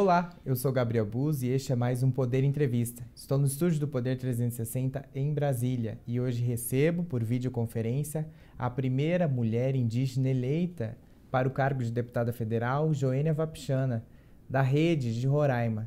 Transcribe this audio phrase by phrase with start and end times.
[0.00, 3.06] Olá, eu sou Gabriel Buz e este é mais um Poder Entrevista.
[3.14, 8.26] Estou no estúdio do Poder 360 em Brasília e hoje recebo, por videoconferência,
[8.58, 10.96] a primeira mulher indígena eleita
[11.30, 14.02] para o cargo de deputada federal, Joênia Vapchana,
[14.48, 15.86] da Rede de Roraima.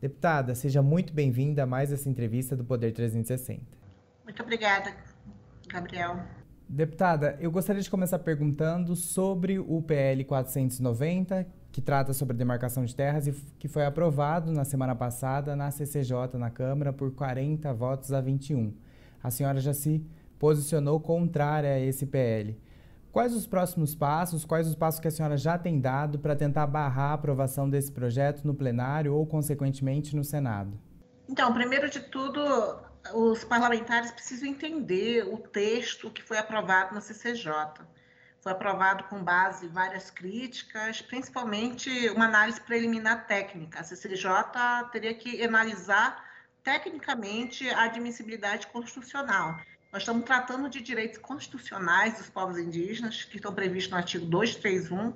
[0.00, 3.60] Deputada, seja muito bem-vinda a mais essa entrevista do Poder 360.
[4.24, 4.90] Muito obrigada,
[5.68, 6.18] Gabriel.
[6.66, 12.94] Deputada, eu gostaria de começar perguntando sobre o PL 490, que trata sobre demarcação de
[12.94, 18.12] terras e que foi aprovado na semana passada na CCJ, na Câmara, por 40 votos
[18.12, 18.74] a 21.
[19.22, 20.04] A senhora já se
[20.38, 22.58] posicionou contrária a esse PL.
[23.12, 26.66] Quais os próximos passos, quais os passos que a senhora já tem dado para tentar
[26.66, 30.78] barrar a aprovação desse projeto no plenário ou, consequentemente, no Senado?
[31.28, 32.40] Então, primeiro de tudo,
[33.14, 37.52] os parlamentares precisam entender o texto que foi aprovado na CCJ
[38.40, 43.80] foi aprovado com base em várias críticas, principalmente uma análise preliminar técnica.
[43.80, 44.24] A CCJ
[44.90, 46.24] teria que analisar
[46.62, 49.58] tecnicamente a admissibilidade constitucional.
[49.92, 55.14] Nós estamos tratando de direitos constitucionais dos povos indígenas, que estão previstos no artigo 231,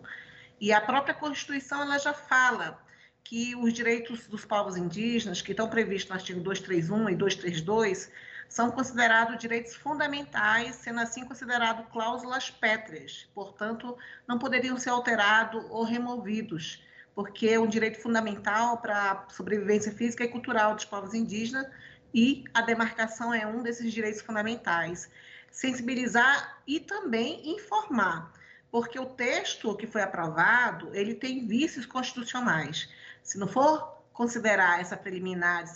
[0.60, 2.82] e a própria Constituição ela já fala
[3.22, 8.10] que os direitos dos povos indígenas, que estão previstos no artigo 231 e 232,
[8.48, 15.84] são considerados direitos fundamentais, sendo assim considerados cláusulas pétreas, portanto, não poderiam ser alterados ou
[15.84, 16.82] removidos,
[17.14, 21.66] porque é um direito fundamental para a sobrevivência física e cultural dos povos indígenas
[22.12, 25.10] e a demarcação é um desses direitos fundamentais.
[25.50, 28.32] Sensibilizar e também informar,
[28.70, 32.88] porque o texto que foi aprovado, ele tem vícios constitucionais.
[33.22, 35.70] Se não for considerar essa preliminar de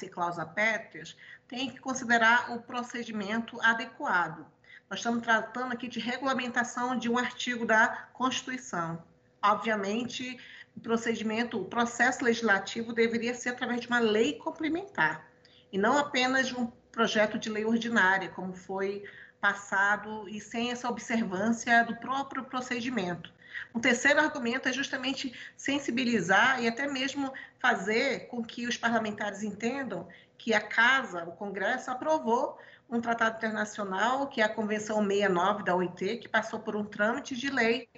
[0.54, 1.14] pétreas,
[1.46, 4.46] tem que considerar o procedimento adequado.
[4.88, 9.02] Nós estamos tratando aqui de regulamentação de um artigo da Constituição.
[9.42, 10.38] Obviamente,
[10.76, 15.28] o procedimento, o processo legislativo deveria ser através de uma lei complementar
[15.72, 19.04] e não apenas de um projeto de lei ordinária, como foi
[19.40, 23.32] passado e sem essa observância do próprio procedimento.
[23.74, 30.08] Um terceiro argumento é justamente sensibilizar e até mesmo fazer com que os parlamentares entendam
[30.36, 32.58] que a Casa, o Congresso, aprovou
[32.88, 37.36] um tratado internacional, que é a Convenção 69 da OIT, que passou por um trâmite
[37.36, 37.88] de lei.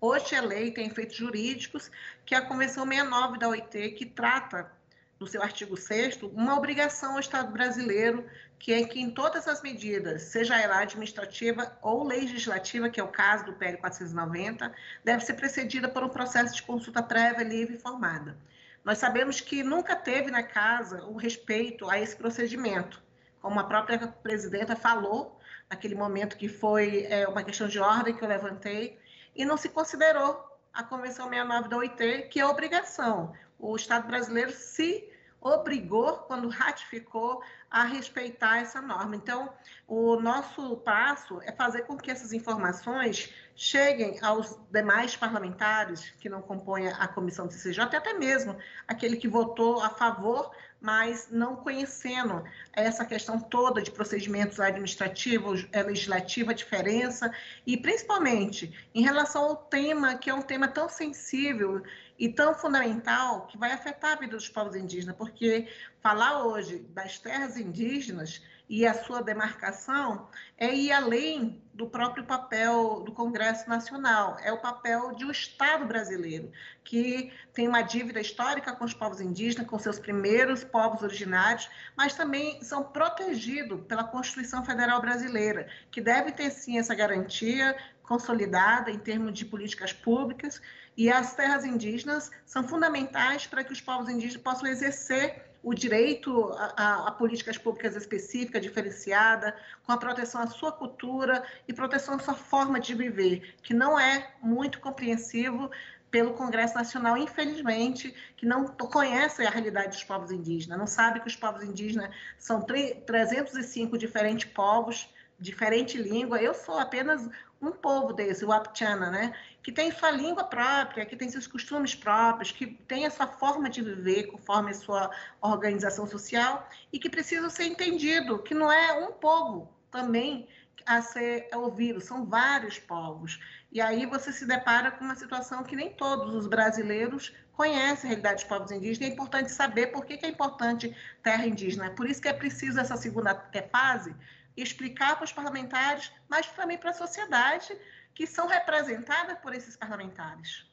[0.00, 1.90] Hoje é lei, tem efeitos jurídicos,
[2.24, 4.72] que é a Convenção 69 da OIT, que trata,
[5.20, 8.26] no seu artigo 6 uma obrigação ao Estado brasileiro
[8.58, 13.08] que é que em todas as medidas, seja ela administrativa ou legislativa, que é o
[13.08, 14.72] caso do PL 490,
[15.04, 18.36] deve ser precedida por um processo de consulta prévia, livre e informada.
[18.84, 23.02] Nós sabemos que nunca teve na casa o respeito a esse procedimento,
[23.40, 25.38] como a própria presidenta falou,
[25.70, 28.98] naquele momento que foi é, uma questão de ordem que eu levantei,
[29.34, 33.34] e não se considerou a Convenção 69 da OIT, que é obrigação.
[33.60, 35.08] O Estado brasileiro se
[35.40, 39.16] obrigou, quando ratificou, a respeitar essa norma.
[39.16, 39.52] Então,
[39.86, 46.42] o nosso passo é fazer com que essas informações cheguem aos demais parlamentares que não
[46.42, 48.56] compõem a comissão do CCJ, até mesmo
[48.88, 50.50] aquele que votou a favor,
[50.80, 52.42] mas não conhecendo
[52.72, 57.30] essa questão toda de procedimentos administrativos, é, legislativa, diferença,
[57.66, 61.82] e principalmente em relação ao tema, que é um tema tão sensível
[62.20, 65.66] e tão fundamental que vai afetar a vida dos povos indígenas, porque
[66.02, 73.00] falar hoje das terras indígenas e a sua demarcação é ir além do próprio papel
[73.00, 76.52] do Congresso Nacional, é o papel de um Estado brasileiro,
[76.84, 82.14] que tem uma dívida histórica com os povos indígenas, com seus primeiros povos originários, mas
[82.14, 88.98] também são protegidos pela Constituição Federal Brasileira, que deve ter sim essa garantia consolidada em
[88.98, 90.60] termos de políticas públicas,
[91.00, 96.52] e as terras indígenas são fundamentais para que os povos indígenas possam exercer o direito
[96.52, 102.16] a, a, a, políticas públicas específicas, diferenciada, com a proteção à sua cultura e proteção
[102.16, 105.70] à sua forma de viver, que não é muito compreensivo
[106.10, 111.28] pelo Congresso Nacional, infelizmente, que não conhece a realidade dos povos indígenas, não sabe que
[111.28, 115.08] os povos indígenas são 305 diferentes povos,
[115.38, 116.42] diferente língua.
[116.42, 117.26] Eu sou apenas
[117.60, 119.34] um povo desse, o Apchana, né?
[119.62, 123.68] Que tem sua língua própria, que tem seus costumes próprios, que tem a sua forma
[123.68, 125.10] de viver conforme a sua
[125.40, 130.48] organização social e que precisa ser entendido, que não é um povo também
[130.86, 133.38] a ser ouvido, são vários povos.
[133.70, 138.08] E aí você se depara com uma situação que nem todos os brasileiros conhecem a
[138.08, 139.10] realidade dos povos indígenas.
[139.10, 141.90] É importante saber por que, é importante terra indígena.
[141.90, 143.34] Por isso que é preciso essa segunda
[143.70, 144.14] fase
[144.56, 147.76] explicar para os parlamentares, mas também para a sociedade,
[148.14, 150.68] que são representadas por esses parlamentares.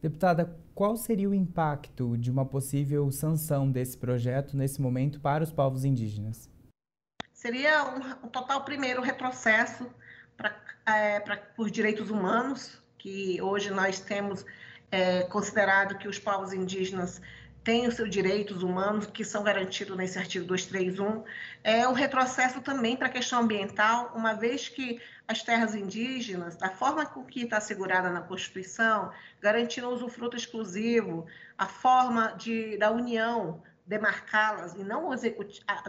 [0.00, 5.52] Deputada, qual seria o impacto de uma possível sanção desse projeto nesse momento para os
[5.52, 6.48] povos indígenas?
[7.32, 9.86] Seria um, um total primeiro retrocesso
[10.36, 10.56] para
[10.86, 11.22] é,
[11.58, 14.44] os direitos humanos, que hoje nós temos
[14.90, 17.20] é, considerado que os povos indígenas
[17.62, 21.24] têm os seus direitos humanos que são garantidos nesse artigo 231.
[21.62, 26.70] É um retrocesso também para a questão ambiental, uma vez que as terras indígenas, da
[26.70, 31.26] forma com que está assegurada na Constituição, garantindo o usufruto exclusivo,
[31.56, 35.10] a forma de, da União demarcá-las e não,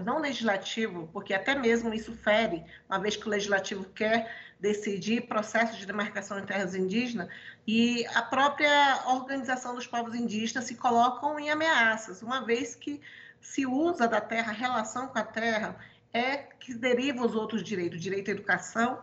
[0.04, 5.78] não legislativo, porque até mesmo isso fere, uma vez que o legislativo quer decidir processo
[5.78, 7.30] de demarcação em terras indígenas,
[7.68, 13.00] e a própria organização dos povos indígenas se colocam em ameaças, uma vez que
[13.40, 15.76] se usa da terra, a relação com a terra
[16.12, 19.00] é que deriva os outros direitos, direito à educação,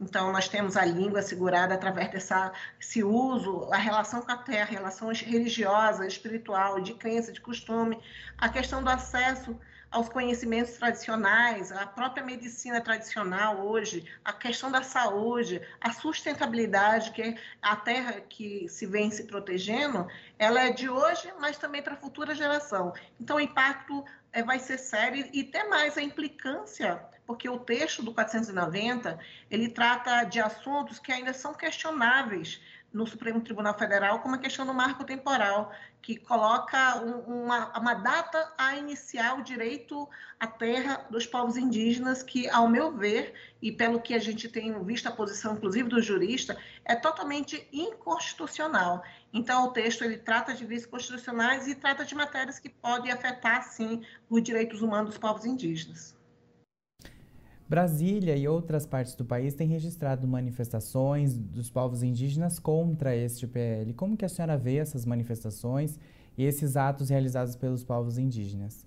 [0.00, 4.70] então, nós temos a língua segurada através dessa, desse uso, a relação com a terra,
[4.70, 8.00] relações religiosa, espiritual, de crença, de costume,
[8.36, 9.58] a questão do acesso
[9.90, 17.36] aos conhecimentos tradicionais, a própria medicina tradicional hoje, a questão da saúde, a sustentabilidade, que
[17.60, 20.06] a terra que se vem se protegendo,
[20.38, 22.92] ela é de hoje, mas também para a futura geração.
[23.18, 28.02] Então, o impacto é, vai ser sério e até mais a implicância porque o texto
[28.02, 29.18] do 490
[29.50, 32.58] ele trata de assuntos que ainda são questionáveis
[32.90, 35.70] no Supremo Tribunal Federal, como a questão do marco temporal,
[36.00, 40.08] que coloca um, uma, uma, data a iniciar o direito
[40.40, 44.82] à terra dos povos indígenas, que, ao meu ver, e pelo que a gente tem
[44.82, 49.04] visto a posição, inclusive, do jurista, é totalmente inconstitucional.
[49.34, 53.64] Então, o texto ele trata de vícios constitucionais e trata de matérias que podem afetar,
[53.64, 56.16] sim, os direitos humanos dos povos indígenas.
[57.68, 63.92] Brasília e outras partes do país têm registrado manifestações dos povos indígenas contra este PL.
[63.92, 65.98] Como que a senhora vê essas manifestações
[66.36, 68.86] e esses atos realizados pelos povos indígenas?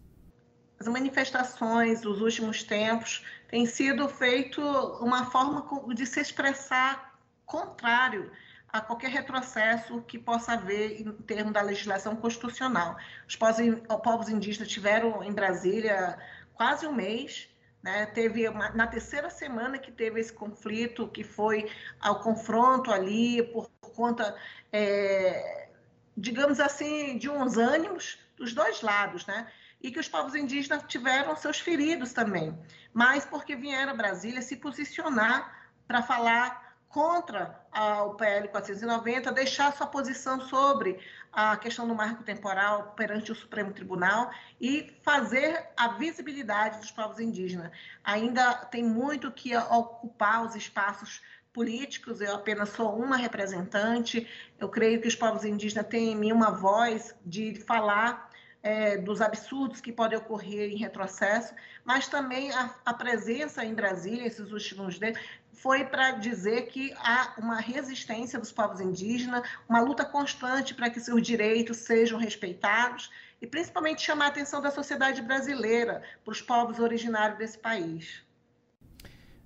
[0.79, 4.59] As manifestações dos últimos tempos têm sido feito
[4.99, 5.63] uma forma
[5.93, 8.31] de se expressar contrário
[8.67, 12.97] a qualquer retrocesso que possa haver em termos da legislação constitucional.
[13.27, 16.17] Os povos indígenas tiveram em Brasília
[16.55, 17.50] quase um mês
[17.81, 18.05] né?
[18.07, 21.69] Teve uma, na terceira semana que teve esse conflito, que foi
[21.99, 24.35] ao confronto ali por conta,
[24.71, 25.69] é,
[26.15, 29.47] digamos assim, de uns ânimos dos dois lados, né?
[29.81, 32.57] E que os povos indígenas tiveram seus feridos também,
[32.93, 37.59] mas porque vieram a Brasília se posicionar para falar contra
[38.05, 40.99] o PL 490, deixar sua posição sobre
[41.31, 44.29] a questão do marco temporal perante o Supremo Tribunal
[44.59, 47.71] e fazer a visibilidade dos povos indígenas.
[48.03, 51.21] Ainda tem muito que ocupar os espaços
[51.53, 54.27] políticos, eu apenas sou uma representante,
[54.59, 58.30] eu creio que os povos indígenas têm em mim uma voz de falar
[58.63, 61.53] é, dos absurdos que podem ocorrer em retrocesso,
[61.83, 65.17] mas também a, a presença em Brasília, esses últimos dias,
[65.51, 70.99] foi para dizer que há uma resistência dos povos indígenas, uma luta constante para que
[70.99, 73.11] seus direitos sejam respeitados
[73.41, 78.23] e principalmente chamar a atenção da sociedade brasileira para os povos originários desse país.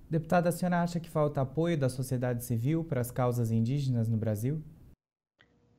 [0.08, 4.16] Deputada, a senhora acha que falta apoio da sociedade civil para as causas indígenas no
[4.16, 4.62] Brasil?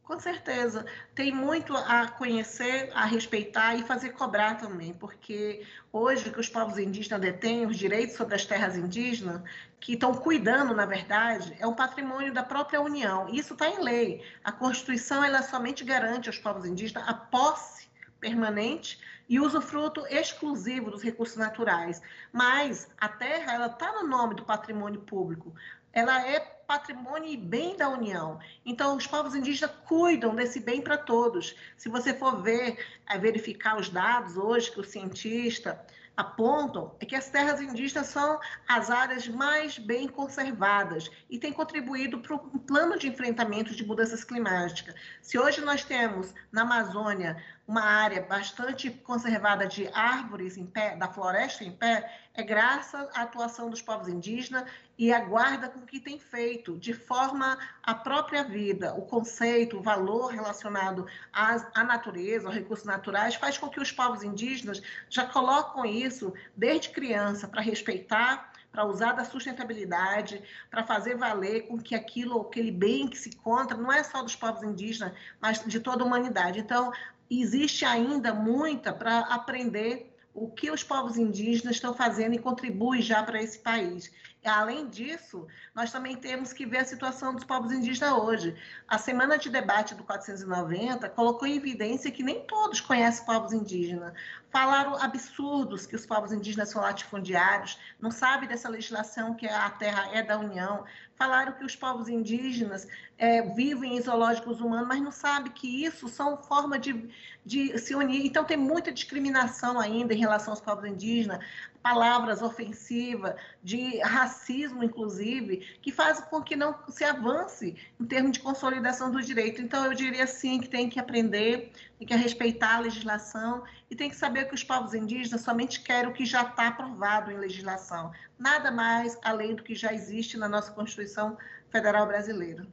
[0.07, 0.85] Com certeza.
[1.13, 6.77] Tem muito a conhecer, a respeitar e fazer cobrar também, porque hoje que os povos
[6.77, 9.41] indígenas detêm os direitos sobre as terras indígenas,
[9.81, 13.27] que estão cuidando, na verdade, é um patrimônio da própria União.
[13.27, 14.23] Isso está em lei.
[14.45, 18.97] A Constituição ela somente garante aos povos indígenas a posse permanente
[19.29, 22.01] e usufruto exclusivo dos recursos naturais.
[22.31, 25.53] Mas a terra ela está no nome do patrimônio público.
[25.97, 28.39] Ela é patrimônio e bem da União.
[28.63, 31.55] Então, os povos indígenas cuidam desse bem para todos.
[31.75, 32.77] Se você for ver,
[33.09, 35.83] é, verificar os dados hoje que o cientista
[36.15, 42.19] apontam é que as terras indígenas são as áreas mais bem conservadas e têm contribuído
[42.19, 44.93] para um plano de enfrentamento de mudanças climáticas.
[45.19, 51.09] Se hoje nós temos na Amazônia uma área bastante conservada de árvores em pé, da
[51.09, 54.63] floresta em pé, é graças à atuação dos povos indígenas
[54.97, 59.81] e a guarda com que tem feito, de forma à própria vida, o conceito, o
[59.81, 65.25] valor relacionado à, à natureza, aos recursos naturais, faz com que os povos indígenas já
[65.25, 71.95] colocam isso desde criança para respeitar para usar da sustentabilidade, para fazer valer com que
[71.95, 76.03] aquilo, aquele bem que se encontra, não é só dos povos indígenas, mas de toda
[76.03, 76.59] a humanidade.
[76.59, 76.91] Então,
[77.29, 83.23] existe ainda muita para aprender o que os povos indígenas estão fazendo e contribui já
[83.23, 84.11] para esse país.
[84.45, 88.55] além disso, nós também temos que ver a situação dos povos indígenas hoje.
[88.87, 94.13] A semana de debate do 490 colocou em evidência que nem todos conhecem povos indígenas.
[94.49, 100.09] Falaram absurdos que os povos indígenas são latifundiários, não sabem dessa legislação que a terra
[100.13, 100.85] é da União.
[101.15, 102.87] Falaram que os povos indígenas
[103.17, 107.09] é, vivem em zoológicos humanos, mas não sabem que isso são formas de,
[107.45, 108.25] de se unir.
[108.25, 111.39] Então, tem muita discriminação ainda em relação aos povos indígenas
[111.87, 118.41] palavras ofensivas, de racismo, inclusive, que faz com que não se avance em termos de
[118.41, 119.61] consolidação do direito.
[119.61, 124.09] Então, eu diria sim que tem que aprender, tem que respeitar a legislação e tem
[124.09, 128.11] que saber que os povos indígenas somente querem o que já está aprovado em legislação,
[128.37, 131.37] nada mais além do que já existe na nossa Constituição
[131.69, 132.67] Federal Brasileira.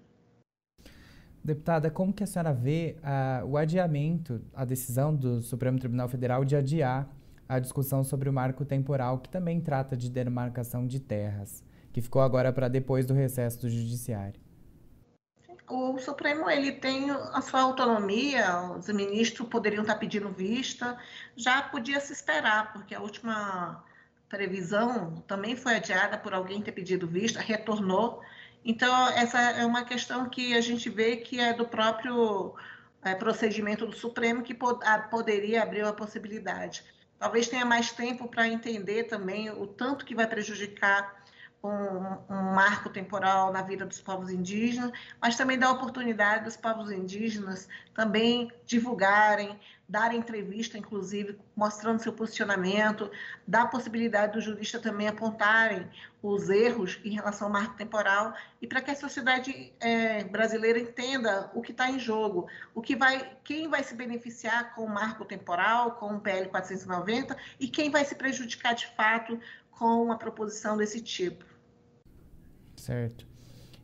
[1.42, 6.44] Deputada, como que a senhora vê uh, o adiamento, a decisão do Supremo Tribunal Federal
[6.44, 7.08] de adiar
[7.46, 11.62] a discussão sobre o marco temporal, que também trata de demarcação de terras,
[11.92, 14.43] que ficou agora para depois do recesso do Judiciário.
[15.68, 20.99] O Supremo ele tem a sua autonomia, os ministros poderiam estar pedindo vista,
[21.37, 23.83] já podia se esperar, porque a última
[24.28, 28.23] previsão também foi adiada por alguém ter pedido vista, retornou.
[28.64, 32.54] Então, essa é uma questão que a gente vê que é do próprio
[33.02, 34.80] é, procedimento do Supremo que pod
[35.11, 36.85] poderia abrir uma possibilidade
[37.25, 41.25] talvez tenha mais tempo para entender também o tanto que vai prejudicar
[41.68, 46.90] um, um, marco temporal na vida dos povos indígenas, mas também dá oportunidade dos povos
[46.90, 53.11] indígenas também divulgarem, dar entrevista, inclusive, mostrando seu posicionamento,
[53.47, 55.88] dá a possibilidade do jurista também apontarem
[56.23, 61.50] os erros em relação ao marco temporal e para que a sociedade é, brasileira entenda
[61.54, 65.25] o que está em jogo, o que vai, quem vai se beneficiar com o marco
[65.25, 69.38] temporal, com o PL 490 e quem vai se prejudicar de fato
[69.71, 71.53] com uma proposição desse tipo.
[72.84, 73.26] Certo.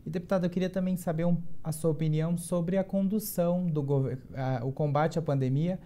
[0.05, 3.83] E, deputado, eu queria também saber um, a sua opinião sobre a condução do
[4.63, 5.79] o combate à pandemia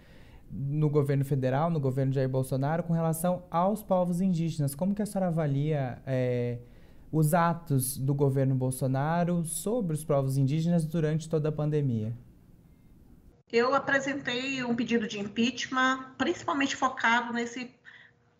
[0.51, 4.75] no governo federal, no governo Jair Bolsonaro, com relação aos povos indígenas.
[4.75, 6.59] Como que a senhora avalia é,
[7.09, 12.13] os atos do governo Bolsonaro sobre os povos indígenas durante toda a pandemia?
[13.51, 17.71] Eu apresentei um pedido de impeachment, principalmente focado nesse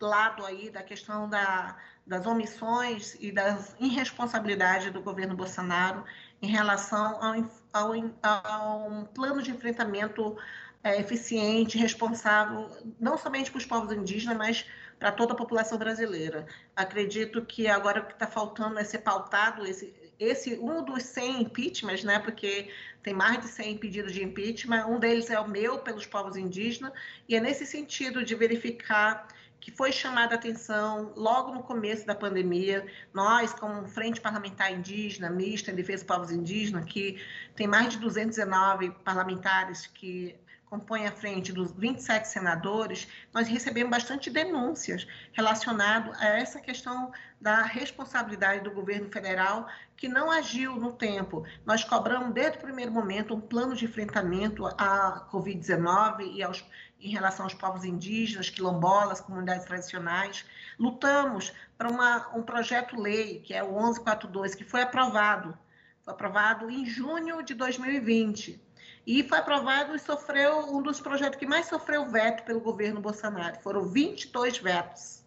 [0.00, 1.76] lado aí da questão da,
[2.06, 6.04] das omissões e das irresponsabilidades do governo Bolsonaro
[6.42, 7.34] em relação ao,
[7.72, 10.36] ao, a um plano de enfrentamento
[10.84, 14.66] é, eficiente, responsável, não somente para os povos indígenas, mas
[14.98, 16.46] para toda a população brasileira.
[16.74, 21.42] Acredito que agora o que está faltando é ser pautado esse, esse um dos 100
[21.42, 22.70] impeachments, né, porque
[23.02, 26.92] tem mais de 100 pedidos de impeachment, um deles é o meu pelos povos indígenas,
[27.28, 29.28] e é nesse sentido de verificar
[29.60, 32.86] que foi chamada a atenção logo no começo da pandemia.
[33.12, 37.20] Nós, como Frente Parlamentar Indígena, mista em defesa dos povos indígenas, que
[37.54, 44.28] tem mais de 219 parlamentares que compõem a frente dos 27 senadores, nós recebemos bastante
[44.28, 51.44] denúncias relacionadas a essa questão da responsabilidade do governo federal que não agiu no tempo.
[51.64, 56.64] Nós cobramos desde o primeiro momento um plano de enfrentamento à Covid-19 e aos
[56.98, 60.44] em relação aos povos indígenas, quilombolas, comunidades tradicionais.
[60.78, 65.56] Lutamos para uma, um projeto-lei, que é o 1142, que foi aprovado.
[66.02, 68.65] Foi aprovado em junho de 2020.
[69.06, 73.56] E foi aprovado e sofreu um dos projetos que mais sofreu veto pelo governo Bolsonaro.
[73.60, 75.24] Foram 22 vetos.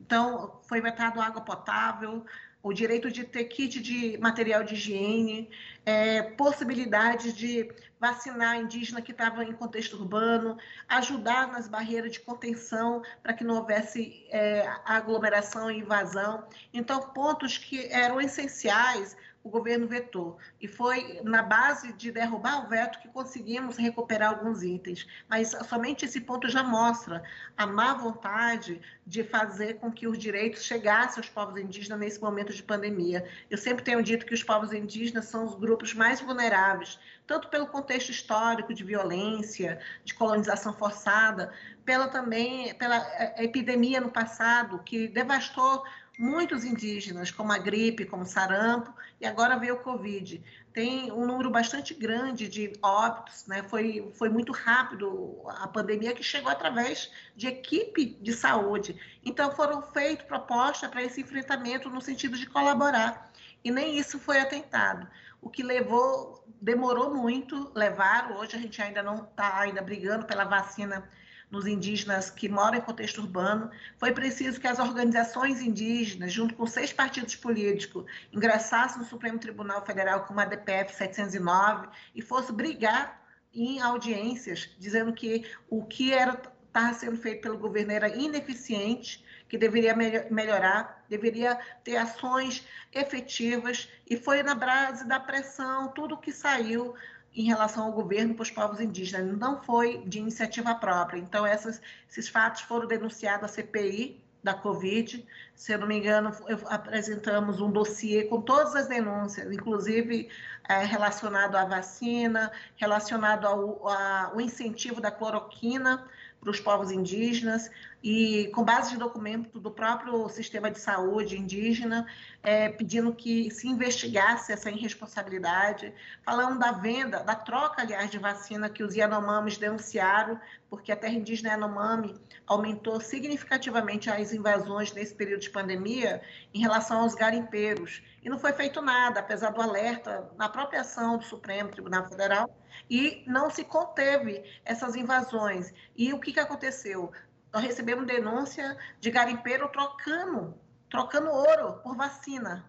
[0.00, 2.24] Então, foi vetado água potável,
[2.62, 5.50] o direito de ter kit de material de higiene,
[5.84, 7.70] é, possibilidade de
[8.00, 10.56] vacinar indígena que estava em contexto urbano,
[10.88, 16.44] ajudar nas barreiras de contenção para que não houvesse é, aglomeração e invasão.
[16.72, 19.16] Então, pontos que eram essenciais
[19.48, 20.38] o governo vetou.
[20.60, 25.06] E foi na base de derrubar o veto que conseguimos recuperar alguns itens.
[25.28, 27.22] Mas somente esse ponto já mostra
[27.56, 32.52] a má vontade de fazer com que os direitos chegassem aos povos indígenas nesse momento
[32.52, 33.26] de pandemia.
[33.50, 37.66] Eu sempre tenho dito que os povos indígenas são os grupos mais vulneráveis, tanto pelo
[37.66, 41.52] contexto histórico de violência, de colonização forçada,
[41.84, 45.84] pela também pela eh, epidemia no passado que devastou
[46.18, 50.42] muitos indígenas, como a gripe, como sarampo, e agora veio o Covid.
[50.72, 53.62] Tem um número bastante grande de óbitos, né?
[53.62, 59.00] foi, foi muito rápido a pandemia que chegou através de equipe de saúde.
[59.24, 63.30] Então, foram feitas propostas para esse enfrentamento no sentido de colaborar,
[63.62, 65.06] e nem isso foi atentado.
[65.40, 70.44] O que levou, demorou muito, levaram, hoje a gente ainda não está ainda brigando pela
[70.44, 71.08] vacina
[71.50, 73.70] nos indígenas que moram em contexto urbano.
[73.96, 79.84] Foi preciso que as organizações indígenas, junto com seis partidos políticos, ingressassem no Supremo Tribunal
[79.84, 83.22] Federal com uma DPF 709 e fosse brigar
[83.54, 89.56] em audiências, dizendo que o que era estava sendo feito pelo governo era ineficiente, que
[89.56, 89.96] deveria
[90.30, 96.94] melhorar, deveria ter ações efetivas, e foi na base da pressão, tudo que saiu
[97.34, 101.18] em relação ao governo para os povos indígenas, não foi de iniciativa própria.
[101.18, 101.80] Então, essas,
[102.10, 105.24] esses fatos foram denunciados à CPI da Covid.
[105.54, 106.32] Se eu não me engano,
[106.66, 110.28] apresentamos um dossiê com todas as denúncias, inclusive
[110.68, 116.06] é, relacionado à vacina, relacionado ao, ao incentivo da cloroquina
[116.40, 117.70] para os povos indígenas
[118.02, 122.06] e com base de documento do próprio sistema de saúde indígena,
[122.42, 128.68] é, pedindo que se investigasse essa irresponsabilidade, falando da venda, da troca, aliás, de vacina
[128.68, 130.40] que os Yanomamis denunciaram,
[130.70, 132.14] porque a terra indígena Yanomami
[132.46, 136.22] aumentou significativamente as invasões nesse período de pandemia
[136.54, 138.02] em relação aos garimpeiros.
[138.22, 142.48] E não foi feito nada, apesar do alerta na própria ação do Supremo Tribunal Federal,
[142.88, 145.72] e não se conteve essas invasões.
[145.96, 147.12] E o que, que aconteceu?
[147.52, 150.54] Nós recebemos denúncia de garimpeiro trocando,
[150.90, 152.64] trocando ouro por vacina.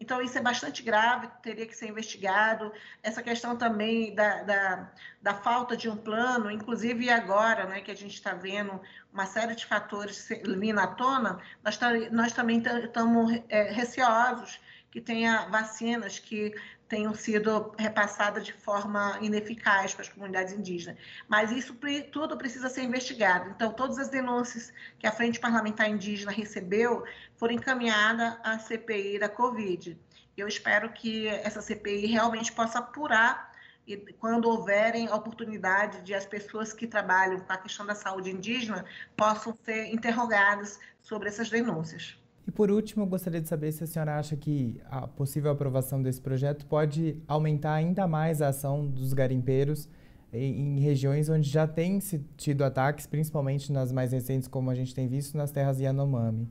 [0.00, 2.72] Então, isso é bastante grave, teria que ser investigado.
[3.02, 7.96] Essa questão também da, da, da falta de um plano, inclusive agora, né, que a
[7.96, 8.80] gente está vendo
[9.12, 11.78] uma série de fatores vindo à tona, nós,
[12.10, 14.60] nós também estamos é, receosos
[14.90, 16.54] que tenha vacinas que
[16.94, 20.96] tenham sido repassadas de forma ineficaz para as comunidades indígenas.
[21.26, 21.76] Mas isso
[22.12, 23.50] tudo precisa ser investigado.
[23.50, 27.02] Então, todas as denúncias que a Frente Parlamentar Indígena recebeu
[27.36, 29.98] foram encaminhadas à CPI da Covid.
[30.36, 33.52] Eu espero que essa CPI realmente possa apurar
[33.84, 38.84] e quando houverem oportunidade de as pessoas que trabalham com a questão da saúde indígena
[39.16, 42.16] possam ser interrogadas sobre essas denúncias.
[42.46, 46.02] E por último, eu gostaria de saber se a senhora acha que a possível aprovação
[46.02, 49.88] desse projeto pode aumentar ainda mais a ação dos garimpeiros
[50.30, 51.98] em, em regiões onde já tem
[52.36, 56.50] tido ataques, principalmente nas mais recentes, como a gente tem visto nas terras Yanomami.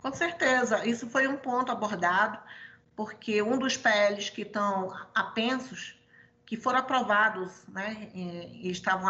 [0.00, 2.38] Com certeza, isso foi um ponto abordado,
[2.94, 5.98] porque um dos PLs que estão apensos,
[6.46, 9.08] que foram aprovados né, e estavam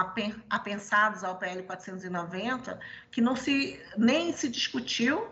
[0.49, 2.79] apensados ao PL 490,
[3.11, 5.27] que não se nem se discutiu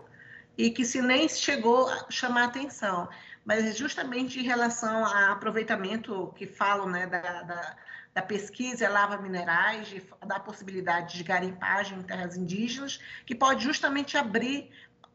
[0.56, 3.08] e que se nem chegou a chamar atenção,
[3.44, 7.76] mas justamente em relação a aproveitamento que falam né, da, da,
[8.14, 14.16] da pesquisa lava minerais, de, da possibilidade de garimpagem em terras indígenas, que pode justamente
[14.16, 14.70] abrir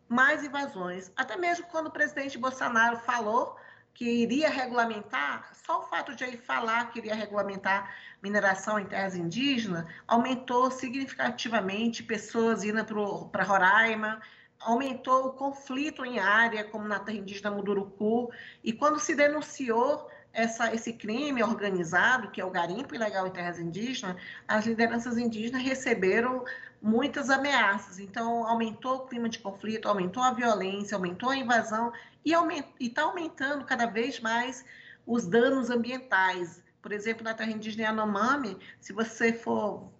[0.10, 1.12] mais invasões.
[1.15, 3.58] Até mesmo quando o presidente Bolsonaro falou
[3.93, 9.15] que iria regulamentar, só o fato de ele falar que iria regulamentar mineração em terras
[9.15, 12.86] indígenas aumentou significativamente pessoas indo
[13.32, 14.21] para Roraima,
[14.60, 18.32] aumentou o conflito em área, como na terra indígena Mudurucu,
[18.63, 23.60] e quando se denunciou essa, esse crime organizado, que é o garimpo ilegal em terras
[23.60, 24.15] indígenas,
[24.48, 26.46] as lideranças indígenas receberam
[26.82, 28.00] muitas ameaças.
[28.00, 31.91] Então, aumentou o clima de conflito, aumentou a violência, aumentou a invasão
[32.24, 32.34] e
[32.80, 34.63] está aumentando cada vez mais
[35.06, 36.62] os danos ambientais.
[36.82, 39.91] Por exemplo, na terra indígena Yanomami, se você for,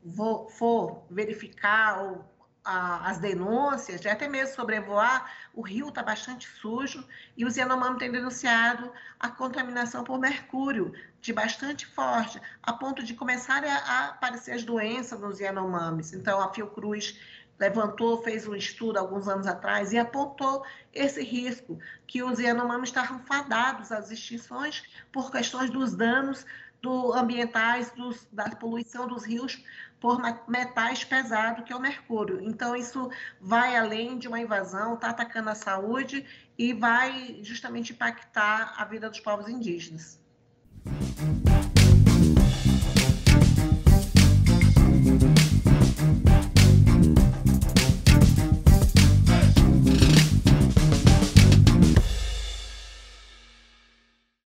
[0.52, 2.26] for, verificar ou
[2.68, 8.12] a, as denúncias, até mesmo sobrevoar, o rio está bastante sujo e os Yanomami têm
[8.12, 14.52] denunciado a contaminação por mercúrio, de bastante forte, a ponto de começarem a, a aparecer
[14.52, 16.12] as doenças nos Yanomamis.
[16.12, 17.18] Então, a Fiocruz
[17.58, 23.20] levantou, fez um estudo alguns anos atrás e apontou esse risco, que os Yanomamis estavam
[23.20, 26.46] fadados às extinções por questões dos danos
[26.82, 29.64] do ambientais, dos, da poluição dos rios
[30.00, 32.40] por metais pesados, que é o mercúrio.
[32.42, 33.10] Então, isso
[33.42, 36.26] vai além de uma invasão, está atacando a saúde
[36.58, 40.20] e vai justamente impactar a vida dos povos indígenas.